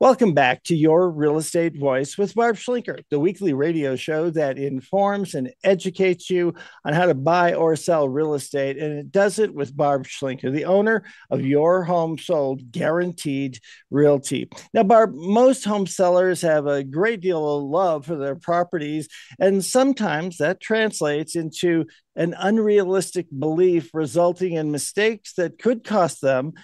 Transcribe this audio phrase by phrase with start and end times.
[0.00, 4.58] Welcome back to Your Real Estate Voice with Barb Schlinker, the weekly radio show that
[4.58, 8.76] informs and educates you on how to buy or sell real estate.
[8.76, 13.60] And it does it with Barb Schlinker, the owner of Your Home Sold Guaranteed
[13.90, 14.48] Realty.
[14.72, 19.08] Now, Barb, most home sellers have a great deal of love for their properties,
[19.38, 21.84] and sometimes that translates into
[22.16, 26.54] an unrealistic belief resulting in mistakes that could cost them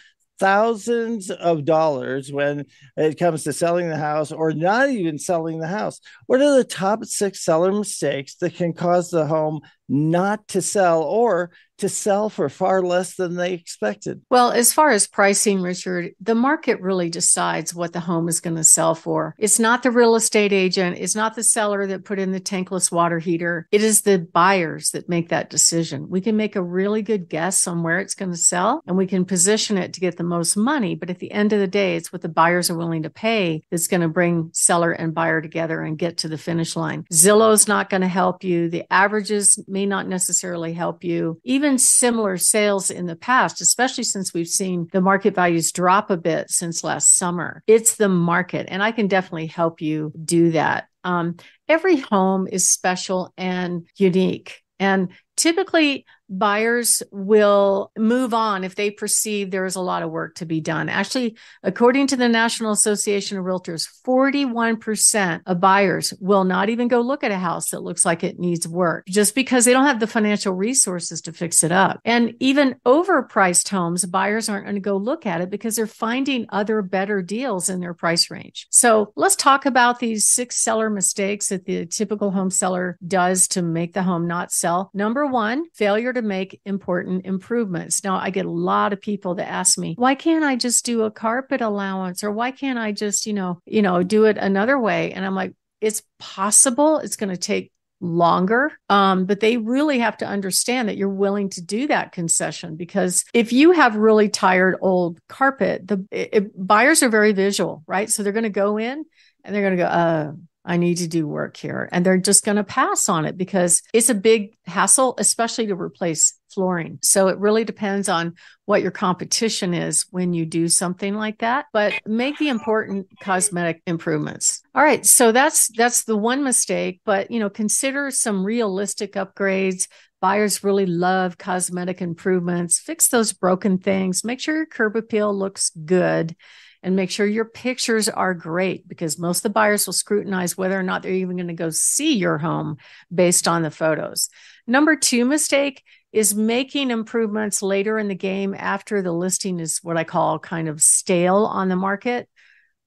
[0.41, 2.65] thousands of dollars when
[2.97, 6.01] it comes to selling the house or not even selling the house.
[6.27, 11.03] What are the top six seller mistakes that can cause the home not to sell
[11.03, 11.51] or
[11.81, 14.23] to sell for far less than they expected.
[14.31, 18.57] Well, as far as pricing, Richard, the market really decides what the home is going
[18.57, 19.35] to sell for.
[19.39, 22.91] It's not the real estate agent, it's not the seller that put in the tankless
[22.91, 23.67] water heater.
[23.71, 26.09] It is the buyers that make that decision.
[26.09, 29.07] We can make a really good guess on where it's going to sell and we
[29.07, 30.95] can position it to get the most money.
[30.95, 33.63] But at the end of the day, it's what the buyers are willing to pay
[33.71, 37.05] that's going to bring seller and buyer together and get to the finish line.
[37.13, 38.69] Zillow's not going to help you.
[38.69, 41.41] The averages may not necessarily help you.
[41.45, 46.17] Even similar sales in the past, especially since we've seen the market values drop a
[46.17, 47.63] bit since last summer.
[47.67, 50.89] It's the market, and I can definitely help you do that.
[51.05, 51.37] Um,
[51.69, 54.63] every home is special and unique.
[54.79, 60.37] And typically, buyers will move on if they perceive there is a lot of work
[60.37, 60.89] to be done.
[60.89, 67.01] Actually, according to the National Association of Realtors, 41% of buyers will not even go
[67.01, 70.01] look at a house that looks like it needs work just because they don't have
[70.01, 72.01] the financial resources to fix it up.
[72.05, 76.47] And even overpriced homes, buyers aren't going to go look at it because they're finding
[76.51, 78.67] other better deals in their price range.
[78.71, 83.63] So let's talk about these six seller mistakes that the typical home seller does to
[83.63, 84.91] make the home not sell.
[84.95, 88.05] Number one, failure to to make important improvements.
[88.05, 91.03] Now, I get a lot of people that ask me, why can't I just do
[91.03, 94.79] a carpet allowance or why can't I just, you know, you know, do it another
[94.79, 95.13] way?
[95.13, 96.99] And I'm like, it's possible.
[96.99, 98.73] It's going to take longer.
[98.89, 103.25] Um, but they really have to understand that you're willing to do that concession because
[103.35, 108.11] if you have really tired old carpet, the it, buyers are very visual, right?
[108.11, 109.05] So they're going to go in
[109.45, 110.33] and they're going to go, uh,
[110.65, 111.89] I need to do work here.
[111.91, 115.75] And they're just going to pass on it because it's a big hassle, especially to
[115.75, 116.99] replace flooring.
[117.03, 118.35] So it really depends on
[118.67, 123.83] what your competition is when you do something like that, but make the important cosmetic
[123.87, 124.63] improvements.
[124.75, 129.89] All right, so that's that's the one mistake, but you know, consider some realistic upgrades.
[130.21, 132.79] Buyers really love cosmetic improvements.
[132.79, 134.25] Fix those broken things.
[134.25, 136.37] Make sure your curb appeal looks good
[136.83, 140.79] and make sure your pictures are great because most of the buyers will scrutinize whether
[140.79, 142.77] or not they're even going to go see your home
[143.15, 144.31] based on the photos.
[144.67, 145.83] Number two mistake
[146.13, 150.69] is making improvements later in the game after the listing is what I call kind
[150.69, 152.29] of stale on the market.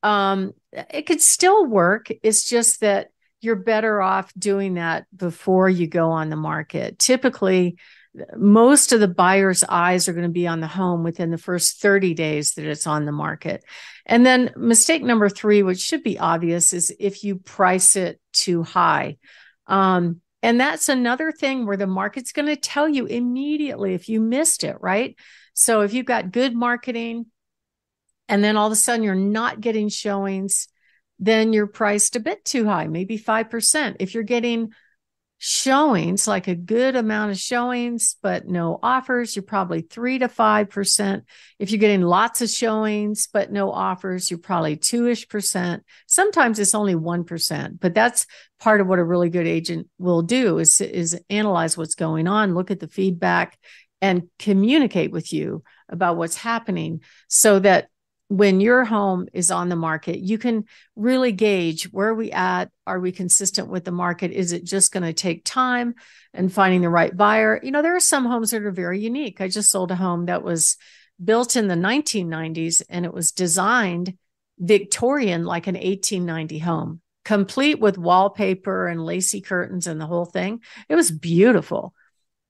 [0.02, 2.08] Um, it could still work.
[2.24, 3.10] It's just that
[3.42, 6.98] you're better off doing that before you go on the market.
[6.98, 7.78] Typically,
[8.38, 11.82] most of the buyer's eyes are going to be on the home within the first
[11.82, 13.64] 30 days that it's on the market.
[14.06, 18.64] And then mistake number three, which should be obvious, is if you price it too
[18.64, 19.18] high.
[19.68, 24.20] Um, and that's another thing where the market's going to tell you immediately if you
[24.20, 25.16] missed it, right?
[25.54, 27.28] So if you've got good marketing
[28.28, 30.68] and then all of a sudden you're not getting showings,
[31.18, 33.96] then you're priced a bit too high, maybe 5%.
[34.00, 34.74] If you're getting
[35.46, 41.22] showings, like a good amount of showings, but no offers, you're probably three to 5%.
[41.60, 45.84] If you're getting lots of showings, but no offers, you're probably two ish percent.
[46.08, 48.26] Sometimes it's only 1%, but that's
[48.62, 52.56] part of what a really good agent will do is, is analyze what's going on,
[52.56, 53.60] look at the feedback
[54.02, 57.90] and communicate with you about what's happening so that
[58.34, 62.72] when your home is on the market, you can really gauge where are we at?
[62.88, 64.32] Are we consistent with the market?
[64.32, 65.94] Is it just going to take time
[66.34, 67.60] and finding the right buyer?
[67.62, 69.40] You know, there are some homes that are very unique.
[69.40, 70.78] I just sold a home that was
[71.24, 74.18] built in the 1990s and it was designed
[74.58, 80.62] Victorian like an 1890 home, complete with wallpaper and lacy curtains and the whole thing.
[80.90, 81.94] It was beautiful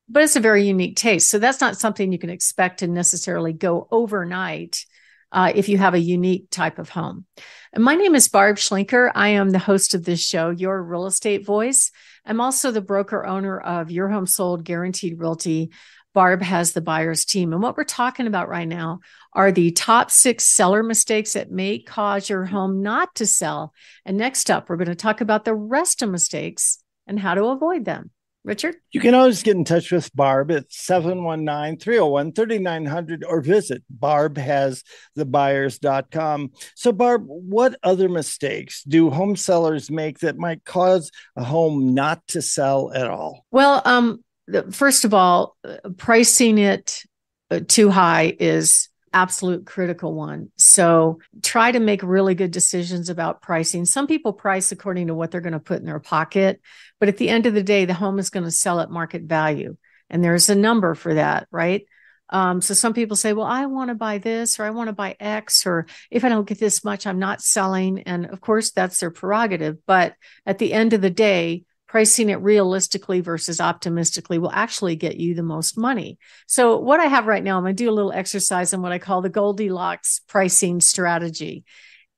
[0.09, 1.29] but it's a very unique taste.
[1.29, 4.85] So that's not something you can expect to necessarily go overnight
[5.33, 7.25] uh, if you have a unique type of home.
[7.73, 9.11] And my name is Barb Schlinker.
[9.15, 11.91] I am the host of this show, Your Real Estate Voice.
[12.25, 15.71] I'm also the broker owner of Your Home Sold Guaranteed Realty.
[16.13, 17.51] Barb has the buyer's team.
[17.51, 18.99] And what we're talking about right now
[19.33, 23.73] are the top six seller mistakes that may cause your home not to sell.
[24.05, 26.77] And next up, we're going to talk about the rest of mistakes
[27.07, 28.11] and how to avoid them.
[28.43, 28.75] Richard?
[28.91, 36.51] You can always get in touch with Barb at 719 301 3900 or visit barbhasthebuyers.com.
[36.75, 42.25] So, Barb, what other mistakes do home sellers make that might cause a home not
[42.27, 43.45] to sell at all?
[43.51, 44.23] Well, um,
[44.71, 47.03] first of all, uh, pricing it
[47.49, 50.51] uh, too high is absolute critical one.
[50.57, 53.85] So try to make really good decisions about pricing.
[53.85, 56.59] Some people price according to what they're going to put in their pocket,
[56.99, 59.23] but at the end of the day, the home is going to sell at market
[59.23, 59.77] value.
[60.09, 61.85] And there's a number for that, right?
[62.29, 64.93] Um, so some people say, well, I want to buy this or I want to
[64.93, 68.03] buy X, or if I don't get this much, I'm not selling.
[68.03, 69.77] And of course, that's their prerogative.
[69.85, 70.15] But
[70.45, 71.63] at the end of the day,
[71.93, 76.17] pricing it realistically versus optimistically will actually get you the most money.
[76.47, 78.91] So, what I have right now, I'm going to do a little exercise on what
[78.91, 81.65] I call the Goldilocks pricing strategy.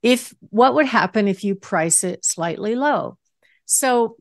[0.02, 3.18] If what would happen if you price it slightly low?
[3.66, 4.16] So,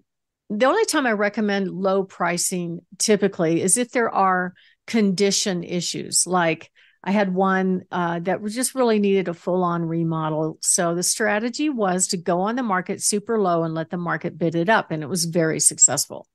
[0.49, 4.53] the only time I recommend low pricing typically is if there are
[4.87, 6.69] condition issues like
[7.05, 10.57] I had one uh, that just really needed a full on remodel.
[10.61, 14.37] So the strategy was to go on the market super low and let the market
[14.37, 14.89] bid it up.
[14.89, 16.27] And it was very successful.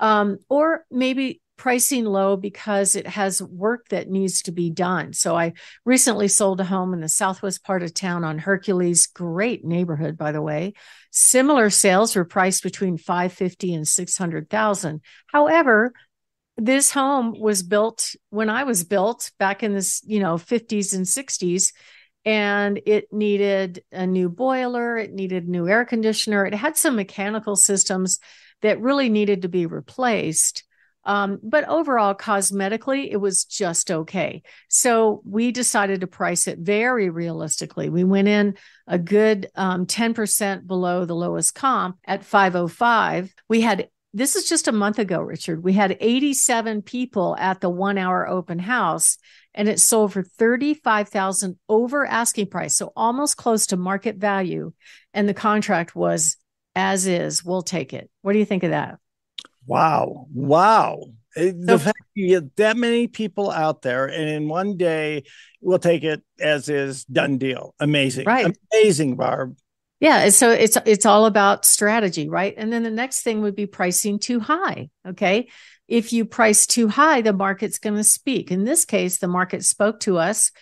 [0.00, 5.12] Um, or maybe pricing low because it has work that needs to be done.
[5.12, 5.52] So I
[5.84, 10.32] recently sold a home in the southwest part of town on Hercules, great neighborhood by
[10.32, 10.72] the way.
[11.10, 15.02] Similar sales were priced between 550 and 600,000.
[15.26, 15.92] However,
[16.60, 21.06] this home was built when I was built back in this, you know, 50s and
[21.06, 21.72] 60s
[22.26, 27.56] and it needed a new boiler, it needed new air conditioner, it had some mechanical
[27.56, 28.18] systems
[28.60, 30.64] that really needed to be replaced.
[31.04, 34.42] Um, but overall, cosmetically, it was just okay.
[34.68, 37.88] So we decided to price it very realistically.
[37.88, 38.56] We went in
[38.86, 43.34] a good um, 10% below the lowest comp at 505.
[43.48, 45.62] We had this is just a month ago, Richard.
[45.62, 49.18] We had 87 people at the one hour open house
[49.54, 52.76] and it sold for 35,000 over asking price.
[52.76, 54.72] So almost close to market value.
[55.14, 56.36] And the contract was
[56.74, 58.10] as is, we'll take it.
[58.22, 58.98] What do you think of that?
[59.66, 60.26] Wow.
[60.32, 61.04] Wow.
[61.36, 65.24] Eh, the so, fact you get that many people out there and in one day
[65.60, 67.74] we'll take it as is done deal.
[67.78, 68.24] Amazing.
[68.26, 68.56] Right.
[68.72, 69.56] Amazing, Barb.
[70.00, 72.54] Yeah, so it's it's all about strategy, right?
[72.56, 75.48] And then the next thing would be pricing too high, okay?
[75.88, 78.50] If you price too high, the market's going to speak.
[78.50, 80.52] In this case, the market spoke to us.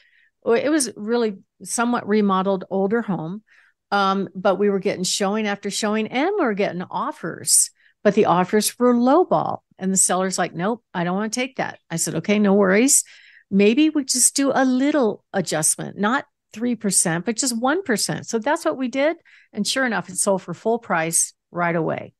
[0.44, 3.44] It was really somewhat remodeled older home,
[3.92, 7.70] um, but we were getting showing after showing, and we were getting offers.
[8.02, 11.56] But the offers were lowball, and the seller's like, "Nope, I don't want to take
[11.56, 13.04] that." I said, "Okay, no worries.
[13.52, 18.26] Maybe we just do a little adjustment, not 3%, but just 1%.
[18.26, 19.16] So that's what we did.
[19.52, 22.14] And sure enough, it sold for full price right away.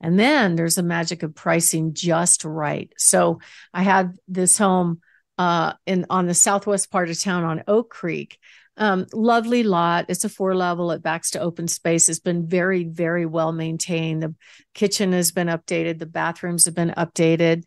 [0.00, 2.90] And then there's the magic of pricing just right.
[2.96, 3.40] So
[3.74, 5.00] I had this home
[5.36, 8.38] uh, in on the southwest part of town on Oak Creek.
[8.76, 10.06] Um, lovely lot.
[10.08, 10.90] It's a four level.
[10.90, 12.08] It backs to open space.
[12.08, 14.22] It's been very, very well maintained.
[14.22, 14.34] The
[14.74, 15.98] kitchen has been updated.
[15.98, 17.64] The bathrooms have been updated.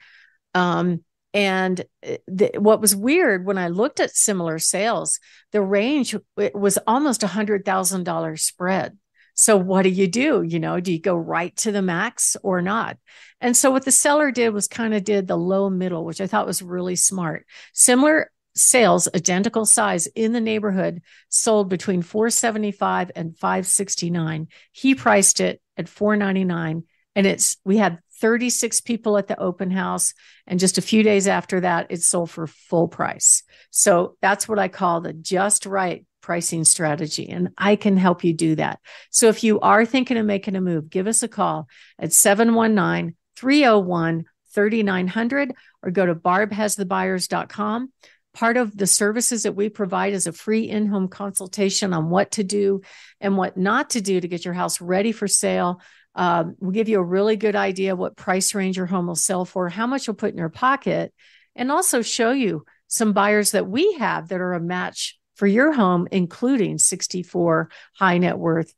[0.56, 5.20] Um, and uh, the, what was weird when I looked at similar sales,
[5.52, 6.16] the range
[6.54, 8.98] was almost a hundred thousand dollar spread.
[9.36, 10.44] So what do you do?
[10.44, 12.98] You know, do you go right to the max or not?
[13.42, 16.28] And so what the seller did was kind of did the low middle, which I
[16.28, 17.46] thought was really smart.
[17.74, 24.48] Similar sales, identical size in the neighborhood, sold between 475 and 569.
[24.72, 26.84] He priced it at 499
[27.16, 30.14] and it's we had 36 people at the open house.
[30.48, 33.44] And just a few days after that, it sold for full price.
[33.70, 37.28] So that's what I call the just right pricing strategy.
[37.28, 38.80] And I can help you do that.
[39.12, 41.68] So if you are thinking of making a move, give us a call
[42.00, 47.92] at 719 301 3900 or go to barbhasthebuyers.com.
[48.34, 52.32] Part of the services that we provide is a free in home consultation on what
[52.32, 52.84] to do
[53.20, 55.82] and what not to do to get your house ready for sale
[56.16, 59.46] um, we'll give you a really good idea what price range your home will sell
[59.46, 61.14] for, how much you'll put in your pocket,
[61.56, 65.74] and also show you some buyers that we have that are a match for your
[65.74, 68.74] home, including 64 high net worth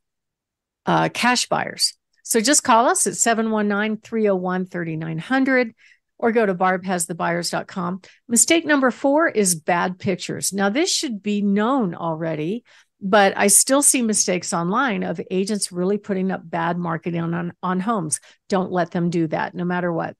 [0.86, 1.94] uh, cash buyers.
[2.22, 5.74] So just call us at 719 301 3900
[6.18, 8.00] or go to barbhasthebuyers.com.
[8.28, 10.52] Mistake number four is bad pictures.
[10.52, 12.64] Now, this should be known already
[13.00, 17.80] but I still see mistakes online of agents really putting up bad marketing on, on
[17.80, 18.20] homes.
[18.48, 20.16] Don't let them do that, no matter what.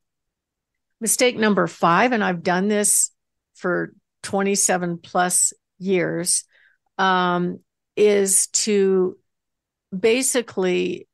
[1.00, 3.11] Mistake number five, and I've done this
[3.54, 3.92] for
[4.23, 6.45] 27 plus years,
[6.99, 7.61] um,
[7.97, 9.16] is to
[9.97, 11.06] basically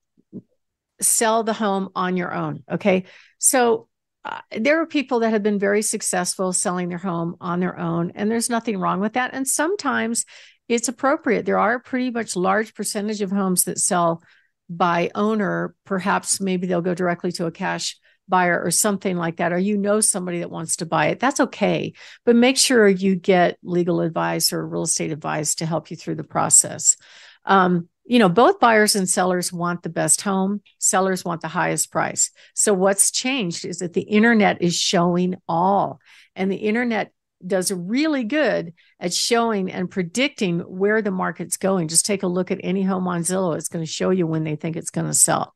[1.00, 2.62] sell the home on your own.
[2.70, 3.04] Okay.
[3.38, 3.88] So
[4.24, 8.12] uh, there are people that have been very successful selling their home on their own,
[8.14, 9.34] and there's nothing wrong with that.
[9.34, 10.24] And sometimes
[10.68, 11.46] it's appropriate.
[11.46, 14.22] There are a pretty much large percentage of homes that sell
[14.68, 15.74] by owner.
[15.84, 17.96] Perhaps maybe they'll go directly to a cash
[18.28, 21.20] buyer or something like that, or you know somebody that wants to buy it.
[21.20, 21.92] That's okay.
[22.24, 26.14] But make sure you get legal advice or real estate advice to help you through
[26.14, 26.96] the process.
[27.44, 30.60] Um, you know, both buyers and sellers want the best home.
[30.78, 32.30] Sellers want the highest price.
[32.54, 36.00] So what's changed is that the internet is showing all,
[36.34, 37.12] and the internet
[37.46, 41.88] does really good at showing and predicting where the market's going.
[41.88, 43.56] Just take a look at any home on Zillow.
[43.56, 45.54] It's going to show you when they think it's going to sell.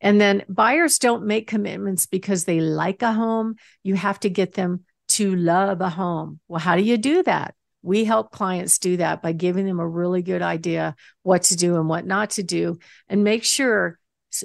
[0.00, 3.56] And then buyers don't make commitments because they like a home.
[3.82, 6.40] You have to get them to love a home.
[6.48, 7.54] Well, how do you do that?
[7.82, 11.76] We help clients do that by giving them a really good idea what to do
[11.76, 12.78] and what not to do.
[13.08, 13.98] And make sure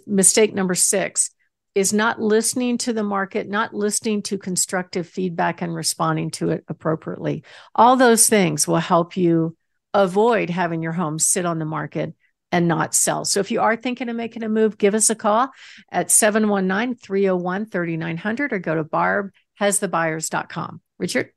[0.06, 1.32] mistake number six
[1.80, 6.66] is not listening to the market, not listening to constructive feedback and responding to it
[6.68, 7.44] appropriately.
[7.74, 9.56] All those things will help you
[9.94, 12.14] avoid having your home sit on the market
[12.52, 13.24] and not sell.
[13.24, 15.52] So if you are thinking of making a move, give us a call
[15.90, 20.82] at 719 301 3900 or go to barbhasthebuyers.com.
[20.98, 21.32] Richard?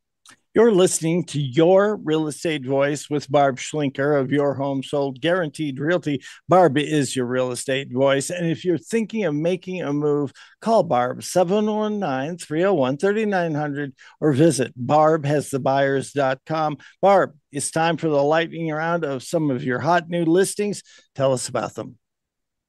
[0.55, 5.81] You're listening to Your Real Estate Voice with Barb Schlinker of Your Home Sold Guaranteed
[5.81, 6.23] Realty.
[6.47, 8.29] Barb is your real estate voice.
[8.29, 10.31] And if you're thinking of making a move,
[10.61, 16.77] call Barb 719 301 3900 or visit barbhasthebuyers.com.
[17.01, 20.83] Barb, it's time for the lightning round of some of your hot new listings.
[21.15, 21.97] Tell us about them.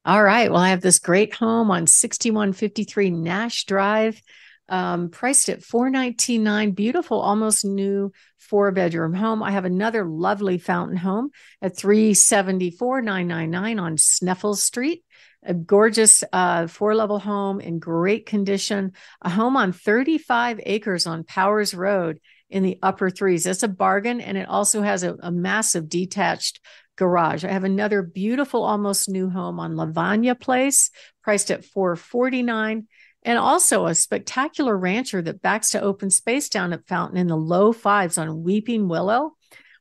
[0.05, 0.49] All right.
[0.49, 4.21] Well, I have this great home on 6153 Nash Drive
[4.69, 6.71] um, priced at four ninety nine.
[6.71, 9.43] Beautiful, almost new four bedroom home.
[9.43, 14.57] I have another lovely fountain home at three seventy four nine nine nine on Sneffels
[14.57, 15.03] Street.
[15.45, 18.93] A gorgeous uh, four level home in great condition.
[19.21, 23.43] A home on 35 acres on Powers Road in the upper threes.
[23.43, 24.21] That's a bargain.
[24.21, 26.61] And it also has a, a massive detached
[26.95, 27.43] garage.
[27.43, 30.91] I have another beautiful, almost new home on Lavanya Place,
[31.23, 32.87] priced at 449
[33.23, 37.37] and also a spectacular rancher that backs to open space down at Fountain in the
[37.37, 39.35] low fives on Weeping Willow.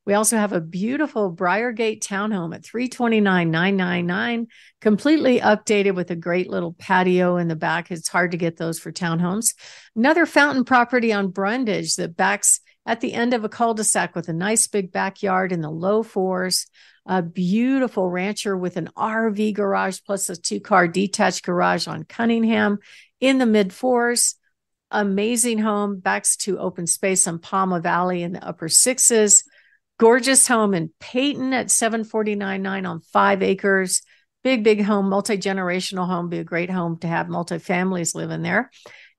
[0.05, 4.49] We also have a beautiful Briargate townhome at 329,999,
[4.81, 7.91] completely updated with a great little patio in the back.
[7.93, 9.55] It's hard to get those for townhomes.
[9.95, 14.33] Another fountain property on Brundage that backs at the end of a cul-de-sac with a
[14.33, 16.67] nice big backyard in the low fours.
[17.07, 22.79] A beautiful rancher with an RV garage plus a two-car detached garage on Cunningham
[23.21, 24.37] in the mid fours.
[24.91, 29.45] Amazing home, backs to open space on Palma Valley in the upper sixes.
[29.99, 34.03] Gorgeous home in Peyton at 749.9 on five acres.
[34.45, 38.31] Big, big home, multi generational home, be a great home to have multi families live
[38.31, 38.71] in there.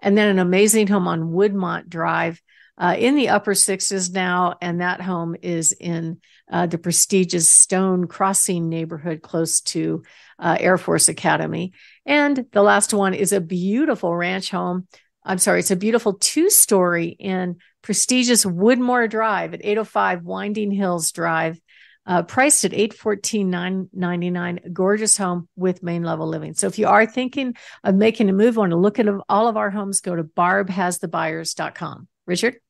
[0.01, 2.41] And then an amazing home on Woodmont Drive
[2.77, 4.55] uh, in the upper sixes now.
[4.61, 6.19] And that home is in
[6.51, 10.03] uh, the prestigious Stone Crossing neighborhood close to
[10.39, 11.73] uh, Air Force Academy.
[12.05, 14.87] And the last one is a beautiful ranch home.
[15.23, 21.11] I'm sorry, it's a beautiful two story in prestigious Woodmoor Drive at 805 Winding Hills
[21.11, 21.59] Drive.
[22.05, 26.53] Uh, priced at eight fourteen nine ninety nine, gorgeous home with main level living.
[26.53, 29.55] So if you are thinking of making a move, want to look at all of
[29.55, 32.09] our homes, go to barbhasthebuyers.com.
[32.25, 32.62] Richard?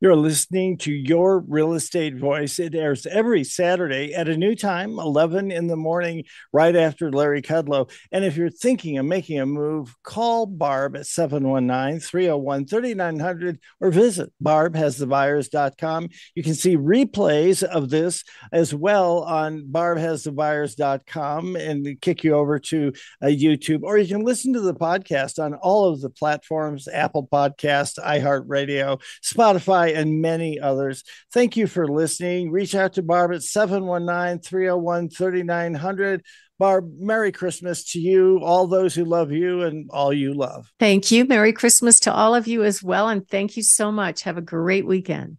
[0.00, 2.58] You're listening to Your Real Estate Voice.
[2.58, 7.42] It airs every Saturday at a new time, 11 in the morning, right after Larry
[7.42, 7.90] Kudlow.
[8.10, 13.90] And if you're thinking of making a move, call Barb at 719 301 3900 or
[13.90, 16.08] visit barbhasthebuyers.com.
[16.34, 22.92] You can see replays of this as well on barbhasthebuyers.com and kick you over to
[23.22, 27.26] uh, YouTube, or you can listen to the podcast on all of the platforms Apple
[27.26, 31.04] Podcast, iHeartRadio, Spotify and many others.
[31.32, 32.50] Thank you for listening.
[32.50, 36.22] Reach out to Barb at 719 301 3900.
[36.58, 40.72] Barb, Merry Christmas to you, all those who love you, and all you love.
[40.78, 41.24] Thank you.
[41.24, 43.08] Merry Christmas to all of you as well.
[43.08, 44.22] And thank you so much.
[44.22, 45.38] Have a great weekend.